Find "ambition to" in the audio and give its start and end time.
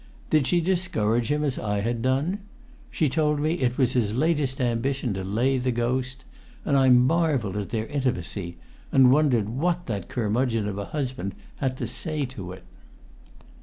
4.59-5.23